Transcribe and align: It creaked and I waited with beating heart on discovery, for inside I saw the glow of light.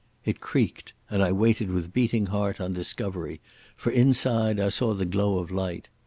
It 0.25 0.41
creaked 0.41 0.93
and 1.11 1.21
I 1.21 1.31
waited 1.31 1.69
with 1.69 1.93
beating 1.93 2.25
heart 2.25 2.59
on 2.59 2.73
discovery, 2.73 3.39
for 3.75 3.91
inside 3.91 4.59
I 4.59 4.69
saw 4.69 4.95
the 4.95 5.05
glow 5.05 5.37
of 5.37 5.51
light. 5.51 5.89